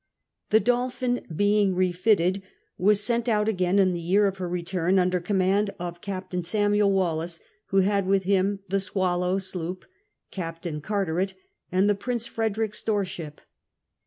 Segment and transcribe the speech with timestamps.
[0.49, 2.41] The Dolphin, being refitted,
[2.75, 6.91] was sent out again in the year of her return, under command of Captain Samuel
[6.91, 9.85] Wallis, who had with him the Swallow sloop.
[10.31, 11.35] Captain Carteret,
[11.71, 13.41] and the Prince Frederich store ship.